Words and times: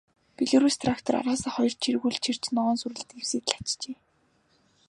Белорусс 0.37 0.77
трактор 0.83 1.13
араасаа 1.17 1.51
хоёр 1.55 1.73
чиргүүл 1.83 2.17
чирч, 2.23 2.43
ногоон 2.53 2.77
сүрэл 2.79 3.03
нэвсийтэл 3.17 3.57
ачжээ. 3.59 3.97